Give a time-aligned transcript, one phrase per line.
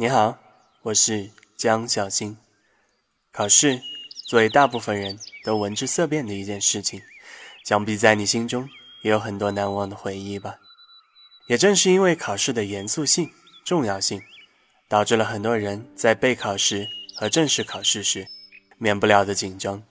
[0.00, 0.38] 你好，
[0.82, 2.36] 我是江小新。
[3.32, 3.82] 考试
[4.28, 7.02] 作为大部分人都闻之色变的一件事情，
[7.64, 8.68] 想必在你心中
[9.02, 10.54] 也有很多难忘的回忆吧。
[11.48, 13.28] 也正是因为考试的严肃性、
[13.64, 14.22] 重要性，
[14.86, 18.28] 导致了很多人在备考时和正式考试时
[18.76, 19.82] 免不了的紧张，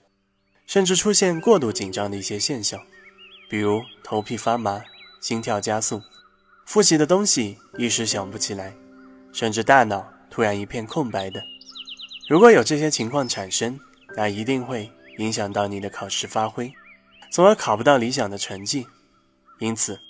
[0.66, 2.82] 甚至出现过度紧张的一些现象，
[3.50, 4.82] 比如头皮发麻、
[5.20, 6.00] 心跳加速。
[6.64, 8.72] 复习的东西一时想不起来，
[9.38, 11.40] 甚至大脑突然一片空白的。
[12.28, 13.78] 如果有这些情况产生，
[14.16, 16.72] 那一定会影响到你的考试发挥，
[17.30, 18.84] 从而考不到理想的成绩。
[19.60, 20.00] 因此，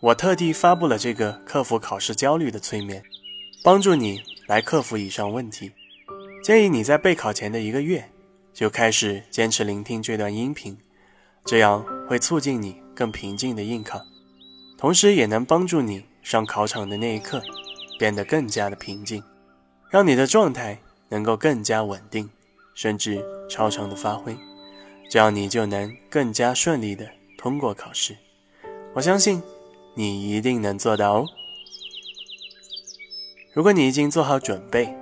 [0.00, 3.02] 我特地发布了这个克服考试焦虑的催眠，
[3.62, 5.70] 帮助你来克服以上问题。
[6.42, 8.10] 建议你在备考前的一个月
[8.54, 10.74] 就开始坚持聆听这段音频，
[11.44, 14.00] 这样会促进你更平静的应考。
[14.78, 17.42] 同时，也能帮助你上考场的那一刻
[17.98, 19.22] 变得更加的平静，
[19.90, 20.78] 让你的状态
[21.08, 22.28] 能够更加稳定，
[22.74, 24.36] 甚至超常的发挥，
[25.10, 28.16] 这样你就能更加顺利的通过考试。
[28.94, 29.42] 我相信
[29.94, 31.26] 你一定能做到哦。
[33.52, 34.92] 如果你已经做好准备，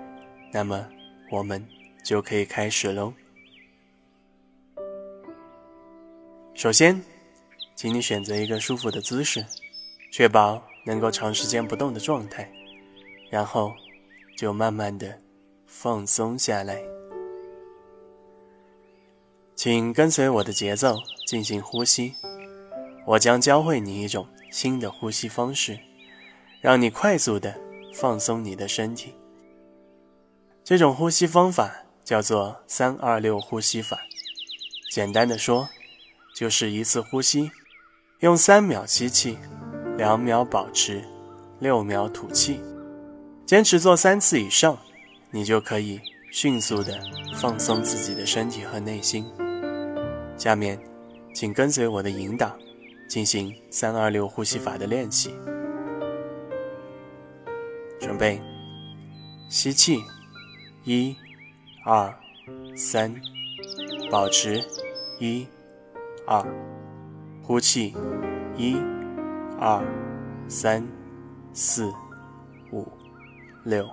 [0.53, 0.87] 那么
[1.31, 1.67] 我们
[2.05, 3.15] 就可以开始喽。
[6.55, 7.03] 首先，
[7.75, 9.45] 请你选择一个舒服的姿势。
[10.12, 12.47] 确保能够长时间不动的状态，
[13.33, 13.72] 然后
[14.36, 15.19] 就慢慢的
[15.64, 16.83] 放松下来。
[19.56, 22.12] 请跟随我的节奏进行呼吸，
[23.06, 25.78] 我将教会你一种新的呼吸方式，
[26.60, 27.58] 让你快速的
[27.94, 29.14] 放松你的身体。
[30.62, 33.98] 这种呼吸方法叫做三二六呼吸法。
[34.91, 35.70] 简单的说，
[36.34, 37.50] 就是一次呼吸
[38.20, 39.38] 用三秒吸气。
[39.97, 41.03] 两秒保持，
[41.60, 42.60] 六秒吐气，
[43.45, 44.79] 坚持做三次以上，
[45.31, 46.98] 你就可以迅速的
[47.37, 49.25] 放松自己的身体和内心。
[50.37, 50.78] 下面，
[51.34, 52.56] 请跟随我的引导，
[53.09, 55.34] 进行三二六呼吸法的练习。
[58.00, 58.41] 准备，
[59.49, 59.99] 吸气，
[60.84, 61.15] 一、
[61.84, 62.15] 二、
[62.75, 63.15] 三，
[64.11, 64.65] 保持，
[65.19, 65.47] 一、
[66.27, 66.43] 二，
[67.43, 67.95] 呼气，
[68.56, 68.77] 一。
[69.65, 69.81] 二、
[70.49, 70.84] 三、
[71.53, 71.93] 四、
[73.65, 73.89] 六，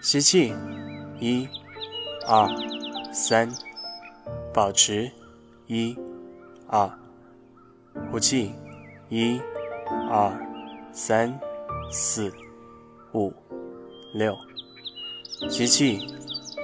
[0.00, 0.54] 吸气，
[1.20, 1.48] 一、
[2.26, 2.48] 二、
[3.12, 3.48] 三，
[4.52, 5.10] 保持，
[5.66, 5.96] 一、
[6.68, 6.90] 二，
[8.10, 8.54] 呼气，
[9.08, 9.40] 一、
[10.10, 10.32] 二、
[10.92, 11.38] 三、
[11.90, 12.32] 四、
[13.12, 13.32] 五、
[14.14, 14.36] 六，
[15.48, 15.98] 吸气，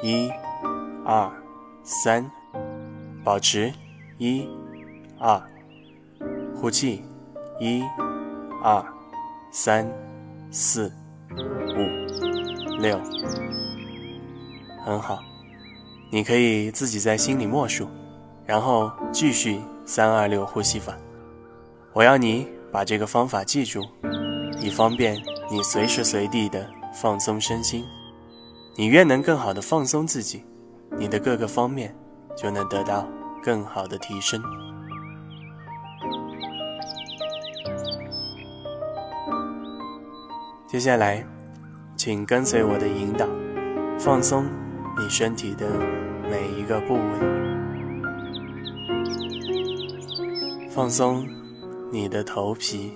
[0.03, 0.31] 一、
[1.05, 1.31] 二、
[1.83, 2.31] 三，
[3.25, 3.73] 保持，
[4.19, 4.49] 一、
[5.19, 5.43] 二，
[6.61, 7.03] 呼气。
[7.61, 7.83] 一、
[8.63, 8.85] 二、
[9.51, 9.93] 三、
[10.49, 10.93] 四、
[11.77, 13.01] 五、六，
[14.85, 15.21] 很好。
[16.11, 17.89] 你可以自己在心里默数，
[18.47, 20.97] 然后继续三二六呼吸法。
[21.93, 23.83] 我要你把这个方法记住，
[24.61, 25.17] 以方便
[25.51, 27.85] 你随时随地的放松身心。
[28.77, 30.45] 你越能更好的放松自己，
[30.97, 31.95] 你的各个方面
[32.37, 33.07] 就能得到
[33.43, 34.41] 更好的提升。
[40.69, 41.25] 接下来，
[41.97, 43.27] 请跟随我的引导，
[43.99, 44.45] 放松
[44.99, 45.67] 你身体的
[46.31, 47.01] 每一个部位，
[50.69, 51.27] 放松
[51.91, 52.93] 你的头皮，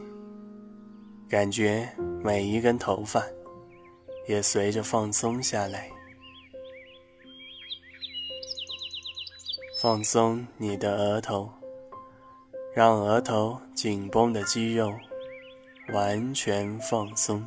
[1.30, 1.88] 感觉
[2.22, 3.24] 每一根头发
[4.28, 5.90] 也随着放松下来，
[9.80, 11.50] 放松你的额头，
[12.74, 14.92] 让额头紧绷的肌肉
[15.94, 17.42] 完全放松。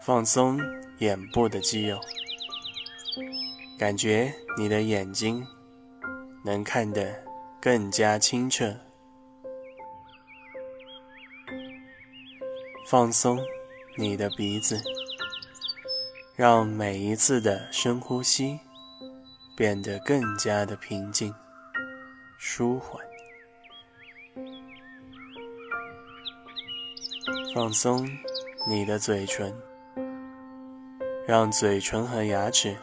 [0.00, 0.58] 放松
[0.98, 2.00] 眼部的肌肉，
[3.78, 5.46] 感觉你的眼睛
[6.44, 7.22] 能看得
[7.60, 8.74] 更加清澈。
[12.86, 13.38] 放松
[13.96, 14.82] 你的鼻子，
[16.34, 18.58] 让每一次的深呼吸
[19.54, 21.34] 变得更加的平静、
[22.38, 23.04] 舒缓。
[27.54, 28.08] 放松
[28.66, 29.54] 你的嘴唇。
[31.28, 32.74] 让嘴唇和牙齿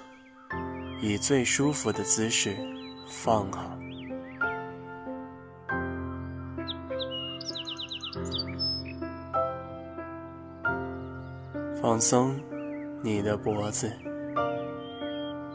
[1.02, 2.56] 以最舒服的姿势
[3.08, 3.76] 放好，
[11.82, 12.40] 放松
[13.02, 13.92] 你的脖子，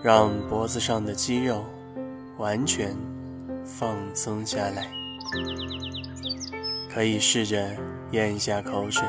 [0.03, 1.65] 让脖子上的肌肉
[2.39, 2.93] 完全
[3.65, 4.91] 放松下来。
[6.93, 7.71] 可以试着
[8.11, 9.07] 咽一下口水，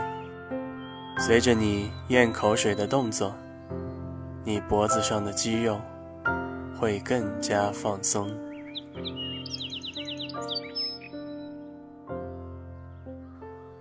[1.17, 3.35] 随着你咽口水的动作，
[4.43, 5.79] 你脖子上的肌肉
[6.79, 8.29] 会更加放松。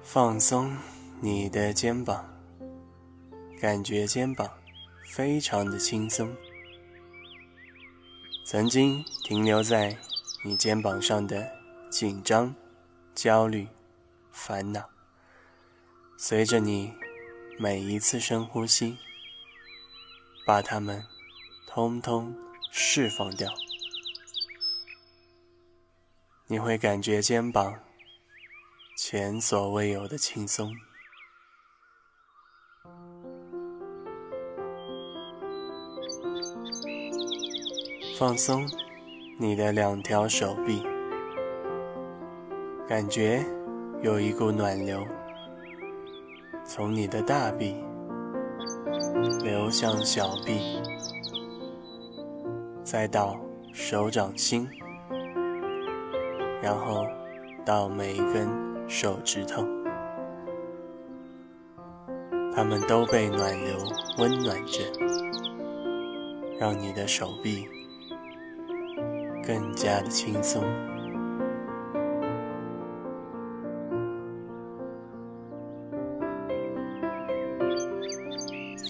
[0.03, 0.77] 放松
[1.21, 2.25] 你的肩膀，
[3.61, 4.51] 感觉肩膀
[5.05, 6.29] 非常的轻松。
[8.45, 9.97] 曾经停留在
[10.45, 11.51] 你肩膀上的
[11.89, 12.55] 紧张、
[13.15, 13.69] 焦虑、
[14.31, 14.89] 烦恼，
[16.17, 16.93] 随着你。
[17.63, 18.97] 每一次深呼吸，
[20.51, 21.07] 把它们
[21.65, 22.35] 通通
[22.73, 23.49] 释放掉，
[26.49, 27.79] 你会感觉肩膀
[28.97, 30.75] 前所未有的轻松。
[38.19, 38.69] 放松
[39.39, 40.83] 你的两条手臂，
[42.89, 43.47] 感觉
[44.03, 45.07] 有一股暖流。
[46.65, 47.77] 从你的大臂
[49.43, 50.83] 流向小臂，
[52.83, 53.39] 再到
[53.73, 54.69] 手掌心，
[56.63, 57.07] 然后
[57.65, 58.49] 到每一根
[58.87, 59.65] 手指头，
[62.55, 63.77] 它们都被暖流
[64.19, 64.83] 温暖着，
[66.59, 67.67] 让你的手臂
[69.47, 70.63] 更加的轻松。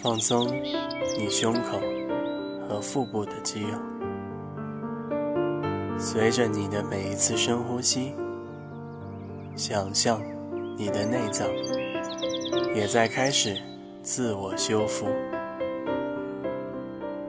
[0.02, 0.46] 放松
[1.18, 1.78] 你胸口
[2.66, 3.78] 和腹部的肌肉，
[5.98, 8.14] 随着你的每一次深呼吸，
[9.54, 10.18] 想象
[10.78, 11.46] 你的内脏
[12.74, 13.60] 也在开始
[14.02, 15.04] 自我修复，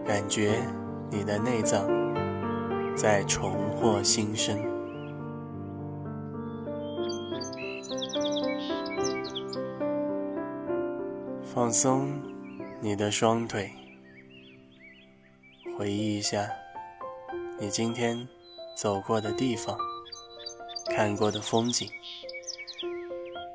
[0.06, 0.53] 感觉
[1.09, 1.85] 你的内脏
[2.95, 4.57] 在重获新生，
[11.44, 12.31] 放松。
[12.83, 13.72] 你的双腿，
[15.78, 16.50] 回忆一下
[17.60, 18.28] 你今天
[18.75, 19.78] 走过的地方，
[20.88, 21.88] 看过的风景，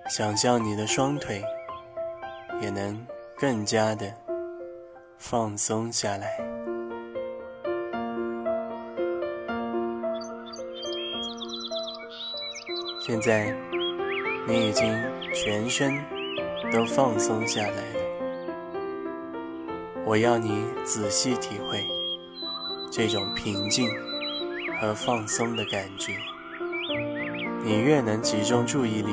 [0.09, 1.43] 想象你的双腿
[2.63, 3.05] 也能
[3.37, 4.15] 更加的
[5.19, 6.39] 放松下来。
[13.01, 13.53] 现在
[14.47, 14.87] 你已经
[15.35, 16.01] 全身
[16.71, 17.96] 都放松下来。
[20.07, 21.85] 我要你仔细体会
[22.93, 23.91] 这种平静
[24.81, 26.17] 和放松的感觉。
[27.65, 29.13] 你越能集中注意力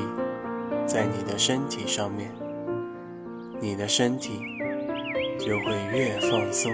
[0.86, 2.32] 在你的身体上面，
[3.60, 4.38] 你的身体
[5.36, 6.72] 就会越放松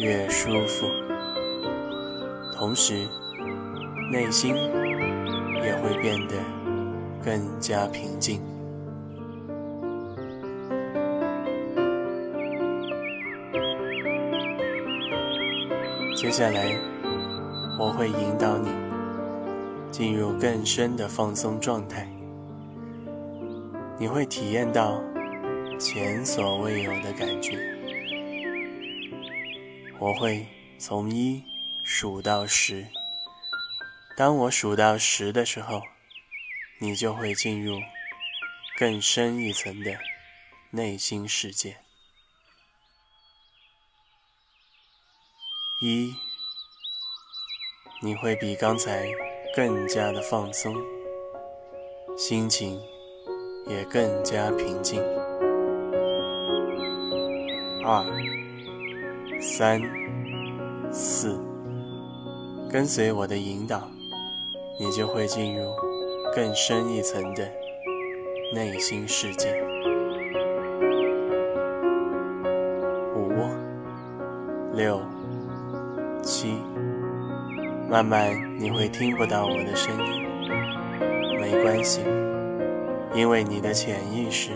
[0.00, 0.86] 越舒服，
[2.56, 3.06] 同时
[4.10, 4.54] 内心
[5.62, 6.36] 也会变得
[7.22, 8.40] 更加平静。
[16.34, 16.76] 接下来，
[17.78, 18.68] 我会引导你
[19.92, 22.08] 进入更深的放松状态。
[24.00, 25.00] 你会体验到
[25.78, 27.56] 前所未有的感觉。
[30.00, 30.44] 我会
[30.76, 31.40] 从一
[31.84, 32.88] 数到十，
[34.16, 35.82] 当我数到十的时候，
[36.80, 37.78] 你就会进入
[38.76, 39.96] 更深一层的
[40.72, 41.76] 内心世界。
[45.80, 46.14] 一，
[48.02, 49.06] 你会比刚才
[49.56, 50.74] 更加的放松，
[52.18, 52.78] 心情
[53.66, 55.00] 也更加平静。
[57.82, 58.04] 二、
[59.40, 59.80] 三、
[60.92, 61.38] 四，
[62.70, 63.88] 跟随我的引导，
[64.78, 65.70] 你就会进入
[66.34, 67.48] 更深一层的
[68.52, 69.62] 内心世界。
[73.16, 73.30] 五、
[74.74, 75.00] 六。
[76.26, 76.56] 七，
[77.94, 80.26] 慢慢你会听不到我的声音，
[81.40, 82.00] 没关系，
[83.14, 84.50] 因为你的潜意识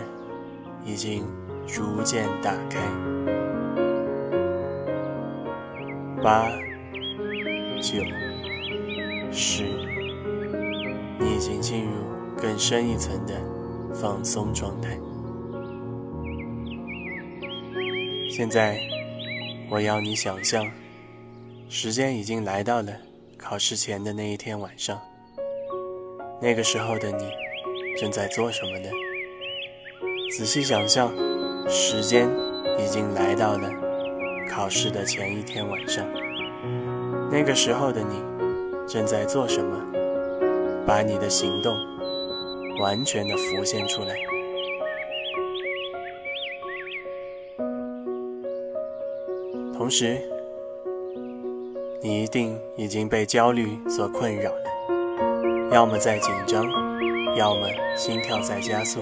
[0.83, 1.25] 已经
[1.65, 2.81] 逐渐打开。
[6.21, 6.49] 八、
[7.81, 8.03] 九、
[9.31, 9.63] 十，
[11.17, 11.91] 你已经进入
[12.35, 13.35] 更深一层的
[13.93, 14.99] 放松状态。
[18.29, 18.77] 现在，
[19.69, 20.69] 我要你想象。
[21.69, 22.91] 时间已经来到了
[23.39, 25.01] 考试前的那一天晚上，
[26.41, 27.31] 那个时候的你
[27.97, 28.89] 正在做什么呢？
[30.37, 31.09] 仔细想象，
[31.67, 32.29] 时间
[32.77, 33.71] 已经来到了
[34.47, 36.05] 考试的前一天晚上。
[37.31, 38.21] 那个时候的你
[38.87, 39.77] 正在做什么？
[40.85, 41.73] 把你的行动
[42.79, 44.15] 完全的浮现出来。
[49.73, 50.38] 同时。
[52.01, 56.65] 你一定已经被焦虑所困扰了，要么在紧张，
[57.35, 59.01] 要么心跳在加速，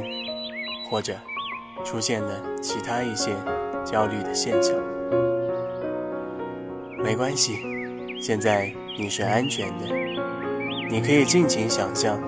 [0.89, 1.13] 或者
[1.85, 3.29] 出现了其他一些
[3.85, 4.73] 焦虑的现象。
[7.03, 7.59] 没关系，
[8.19, 9.85] 现在你是安全的，
[10.89, 12.19] 你可以尽情想象，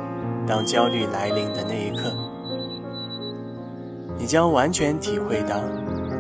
[0.46, 2.14] 当焦虑来临的那一刻，
[4.20, 5.64] 你将完全体会到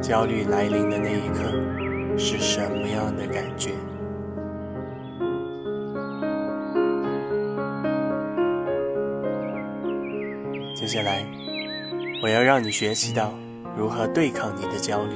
[0.02, 3.74] 焦虑来临的那一刻是什么样的感觉。
[10.90, 11.24] 接下来，
[12.24, 13.32] 我要让你学习到
[13.78, 15.14] 如何对抗你的焦虑，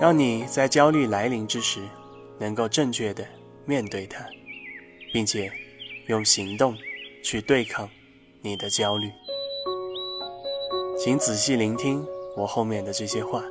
[0.00, 1.82] 让你在焦虑来临之时。
[2.38, 3.22] 能够正确的
[3.66, 4.24] 面对它，
[5.12, 5.52] 并且
[6.06, 6.74] 用行动
[7.22, 7.86] 去对抗
[8.40, 9.10] 你的焦虑。
[10.96, 12.02] 请仔细聆听
[12.34, 13.44] 我后面的这些话，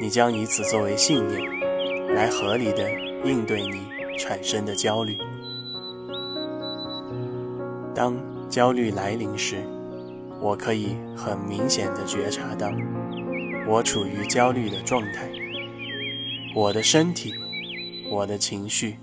[0.00, 1.40] 你将以此作为信念，
[2.12, 2.90] 来合理的
[3.22, 3.86] 应对你
[4.18, 5.16] 产生的焦虑。
[7.94, 8.16] 当
[8.50, 9.62] 焦虑来临时，
[10.44, 12.70] 我可以很明显的觉察到，
[13.66, 15.26] 我处于焦虑的状态，
[16.54, 17.32] 我的身体。
[18.10, 18.98] 我的情绪，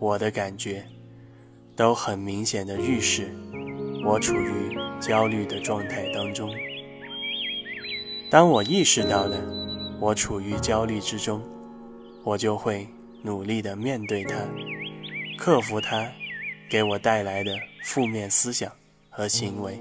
[0.00, 0.84] 我的感觉，
[1.76, 3.32] 都很明显的预示
[4.04, 6.50] 我处于焦虑的状态当中。
[8.28, 9.40] 当我意识到了
[10.00, 11.40] 我处于焦虑之中，
[12.24, 12.88] 我就会
[13.22, 14.36] 努力的面对它，
[15.38, 16.10] 克服它
[16.68, 18.70] 给我带来的负面思想
[19.08, 19.80] 和行为，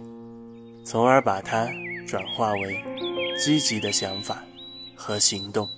[0.84, 1.70] 从而把它
[2.08, 2.84] 转化为
[3.38, 4.44] 积极的想法
[4.96, 5.70] 和行动。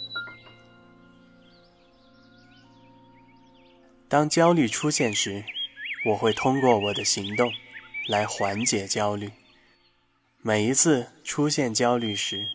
[4.07, 5.43] 当焦虑出现时，
[6.05, 7.51] 我会通过我的行动
[8.07, 9.31] 来缓解焦虑。
[10.41, 12.47] 每一次出现焦虑时，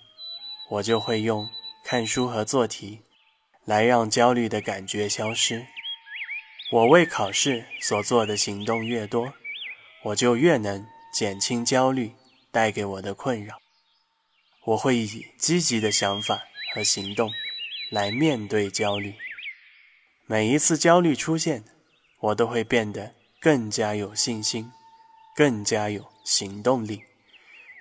[0.70, 1.48] 我就会用
[1.84, 3.00] 看书和做题
[3.64, 5.66] 来让焦虑的感觉消失。
[6.70, 9.32] 我为考试所做的行动越多，
[10.04, 12.12] 我就越能减轻焦虑
[12.58, 13.60] 带给我的困扰。
[14.64, 16.42] 我会以积极的想法
[16.74, 17.30] 和行动
[17.88, 19.14] 来面对焦虑。
[20.26, 21.62] 每一次焦虑出现，
[22.18, 24.72] 我都会变得更加有信心，
[25.36, 27.04] 更加有行动力，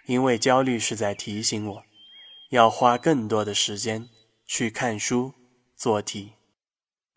[0.06, 1.84] 因为焦虑是在提醒我，
[2.52, 4.08] 要花更多的时间
[4.46, 5.34] 去看书、
[5.76, 6.34] 做题。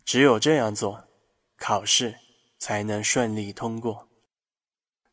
[0.02, 1.04] 只有这样做，
[1.58, 2.20] 考试
[2.56, 4.08] 才能顺利通过。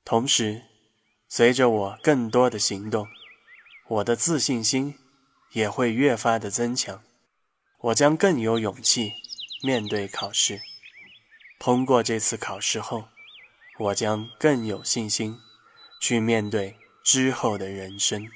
[0.05, 0.63] 同时，
[1.29, 3.07] 随着我更多的行动，
[3.87, 4.95] 我的自信心
[5.51, 7.03] 也会越发的增强，
[7.79, 9.13] 我将更有勇气。
[9.63, 10.61] 面对考试，
[11.57, 13.05] 通过这次考试后，
[13.79, 15.35] 我将更有信心
[15.99, 18.29] 去面对之后的人生。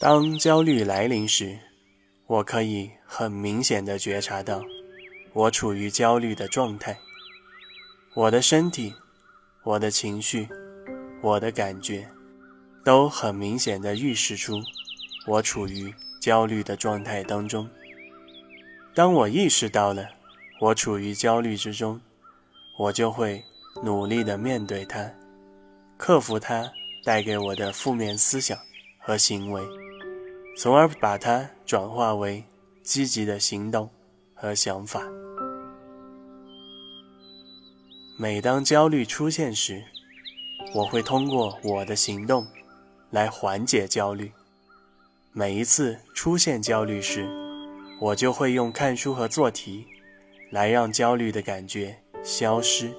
[0.00, 1.60] 当焦虑来临时，
[2.26, 4.60] 我可以很明显的觉察到
[5.32, 6.98] 我处于焦虑的状态，
[8.14, 8.94] 我的身体、
[9.62, 10.48] 我的情绪、
[11.22, 12.08] 我的感觉，
[12.84, 14.60] 都很明显的预示出
[15.26, 15.92] 我处于。
[16.20, 17.66] 焦虑的状态当中，
[18.94, 20.06] 当我意识到了
[20.60, 21.98] 我处于焦虑之中，
[22.78, 23.42] 我就会
[23.82, 25.10] 努力的面对它，
[25.96, 26.70] 克服它
[27.02, 28.58] 带给我的负面思想
[28.98, 29.66] 和行为，
[30.58, 32.44] 从而把它转化为
[32.82, 33.88] 积极的行动
[34.34, 35.02] 和想法。
[38.20, 39.82] 每当焦虑出现时，
[40.74, 42.46] 我会通过我的行动
[43.08, 44.30] 来缓解焦虑。
[45.32, 47.26] 每一次出现焦虑时，
[47.98, 49.86] 我就会用看书和做题
[50.50, 52.92] 来让焦虑的感觉消失。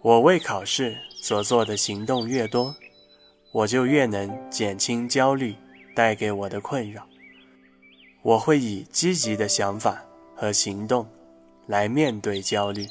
[0.00, 2.72] 我为考试所做的行动越多，
[3.50, 5.56] 我就越能减轻焦虑
[5.92, 7.04] 带给我的困扰。
[8.22, 10.04] 我会以积极的想法
[10.36, 11.04] 和行动
[11.66, 12.86] 来面对焦虑。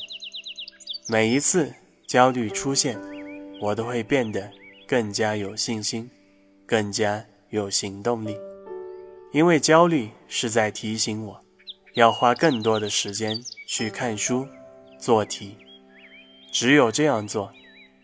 [1.08, 1.74] 每一次
[2.08, 3.00] 焦虑出现，
[3.62, 4.52] 我都会变得
[4.88, 6.10] 更加有信心，
[6.66, 7.26] 更加。
[7.54, 8.36] 有行动力，
[9.32, 11.40] 因为焦虑是在提醒我，
[11.94, 14.48] 要花更多的时间去看书、
[14.98, 15.56] 做题。
[16.52, 17.52] 只有这样做，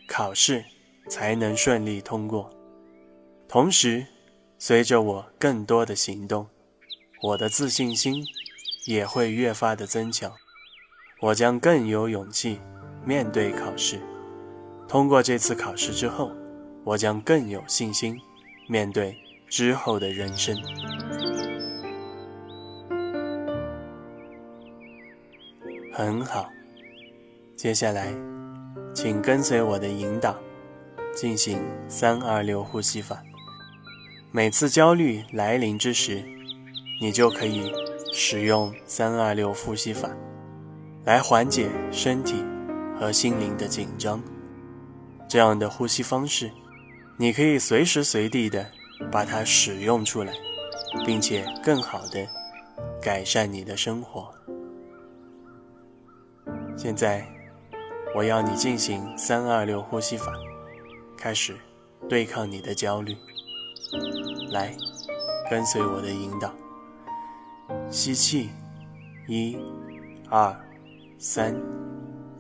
[0.07, 0.63] 考试
[1.09, 2.53] 才能顺利通过。
[3.47, 4.05] 同时，
[4.59, 6.47] 随着我更多的行动，
[7.23, 8.23] 我的自信心
[8.85, 10.31] 也会越发的增强。
[11.21, 12.59] 我将更有勇气
[13.09, 13.99] 面对考试。
[14.87, 16.31] 通过这次考试之后，
[16.83, 18.15] 我将更有信心
[18.67, 19.17] 面对。
[19.49, 20.55] 之后的人生
[25.91, 26.47] 很好。
[27.55, 28.13] 接下来，
[28.93, 30.35] 请跟随我的引导，
[31.15, 33.23] 进行三二六呼吸法。
[34.31, 36.23] 每次焦虑来临之时，
[37.01, 37.73] 你就可以
[38.13, 40.07] 使用三二六呼吸法
[41.05, 42.45] 来缓解身体
[42.99, 44.21] 和心灵的紧张。
[45.27, 46.51] 这样的呼吸方式，
[47.17, 48.69] 你可以随时随地的
[49.11, 50.33] 把它使用出来，
[51.05, 52.27] 并且更好的
[53.01, 54.33] 改善你的生活。
[56.75, 57.25] 现在，
[58.15, 60.33] 我要你进行三二六呼吸法，
[61.17, 61.55] 开始
[62.07, 63.15] 对抗你的焦虑。
[64.51, 64.75] 来，
[65.49, 66.53] 跟随我的引导。
[67.89, 68.49] 吸气，
[69.27, 69.57] 一、
[70.29, 70.55] 二、
[71.17, 71.55] 三，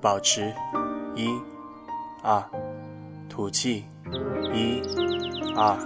[0.01, 0.53] 保持，
[1.15, 1.29] 一、
[2.23, 2.43] 二，
[3.29, 3.85] 吐气，
[4.53, 4.81] 一、
[5.55, 5.77] 二、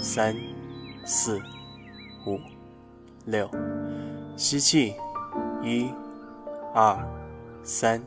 [0.00, 0.34] 三、
[1.04, 1.40] 四、
[2.26, 2.38] 五、
[3.24, 3.50] 六，
[4.36, 4.94] 吸气，
[5.62, 5.90] 一、
[6.74, 6.98] 二、
[7.62, 8.02] 三，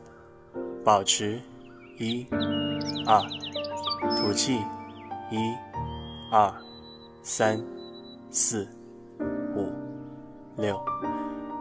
[0.84, 1.40] 保持，
[1.98, 2.26] 一、
[3.06, 3.20] 二，
[4.16, 4.58] 吐气，
[5.30, 5.54] 一、
[6.30, 6.52] 二、
[7.22, 7.62] 三、
[8.30, 8.68] 四。
[9.54, 9.70] 五
[10.56, 10.82] 六，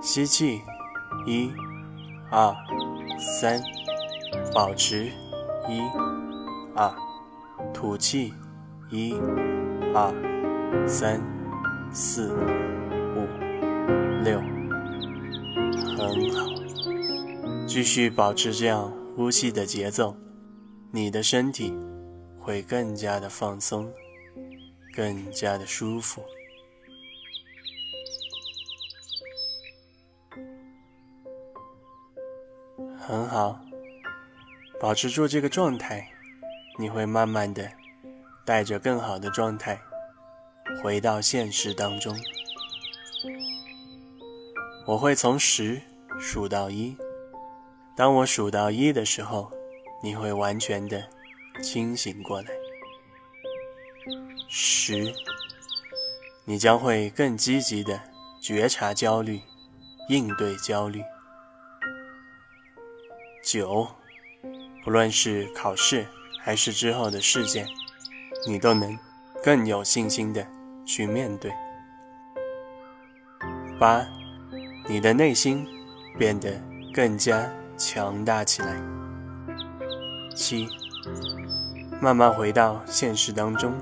[0.02, 0.62] 吸气，
[1.28, 1.52] 一、
[2.32, 2.56] 二、
[3.20, 3.60] 三，
[4.54, 5.06] 保持，
[5.70, 5.82] 一、
[6.76, 6.94] 二，
[7.74, 8.34] 吐气，
[8.90, 9.14] 一、
[9.94, 11.22] 二、三、
[11.92, 12.34] 四、
[13.16, 13.28] 五、
[14.24, 14.40] 六，
[15.98, 16.46] 很好，
[17.66, 20.16] 继续保持这样呼吸的节奏，
[20.92, 21.74] 你的身体
[22.40, 23.92] 会更加的放松，
[24.96, 26.22] 更加的舒服。
[33.00, 33.60] 很好，
[34.82, 36.12] 保持住这个状态，
[36.80, 37.72] 你会慢慢的
[38.44, 39.80] 带着更好的状态
[40.82, 42.18] 回到现实当中。
[44.88, 45.80] 我会从十
[46.20, 46.98] 数到一，
[47.96, 49.52] 当我数到一的时候，
[50.02, 51.08] 你会完全的
[51.62, 52.48] 清醒过来。
[54.50, 55.14] 十，
[56.44, 58.02] 你将会更积极的
[58.42, 59.42] 觉察焦虑，
[60.10, 61.04] 应对焦虑。
[63.44, 63.88] 九，
[64.84, 66.08] 不论是考试
[66.40, 67.68] 还是之后的事件，
[68.48, 68.98] 你都能
[69.44, 70.46] 更有信心的
[70.86, 71.52] 去面对。
[73.80, 74.06] 八，
[74.88, 75.68] 你的内心
[76.18, 76.60] 变得
[76.94, 78.76] 更加强大起来。
[80.36, 80.68] 七，
[82.02, 83.74] 慢慢回到现实当中，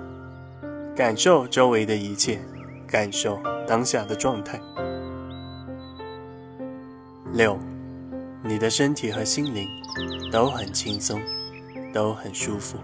[0.96, 2.42] 感受周围的一切，
[2.88, 4.60] 感受当下的状态。
[7.32, 7.58] 六。
[8.42, 9.68] 你的身体和心灵
[10.32, 11.22] 都很轻松，
[11.94, 12.78] 都很舒服。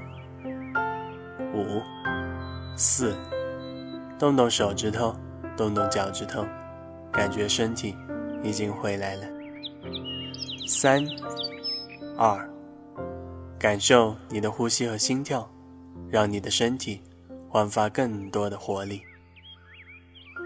[1.53, 1.81] 五、
[2.75, 3.15] 四，
[4.19, 5.15] 动动手指头，
[5.55, 6.45] 动动脚趾头，
[7.11, 7.95] 感觉身体
[8.43, 9.23] 已经回来了。
[10.67, 11.05] 三、
[12.17, 12.49] 二，
[13.57, 15.49] 感受你的呼吸和心跳，
[16.09, 17.01] 让你的身体
[17.49, 19.01] 焕发更多的活力。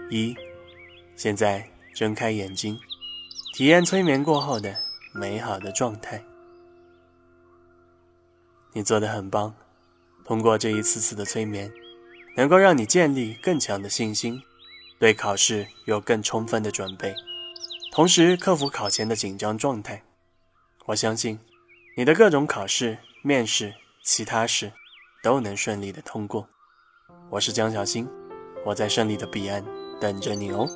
[0.08, 0.36] 一，
[1.16, 2.78] 现在睁开眼睛，
[3.54, 4.89] 体验催眠过后的。
[5.12, 6.22] 美好的状态，
[8.72, 9.52] 你做的很棒。
[10.24, 11.72] 通过这一次次的催眠，
[12.36, 14.40] 能够让你建立更强的信心，
[15.00, 17.12] 对考试有更充分的准备，
[17.90, 20.04] 同时克服考前的紧张状态。
[20.86, 21.40] 我相信，
[21.96, 24.72] 你的各种考试、面试、其他事
[25.24, 26.48] 都能顺利的通过。
[27.30, 28.08] 我是江小新，
[28.64, 29.64] 我在胜利的彼岸
[30.00, 30.68] 等着你哦。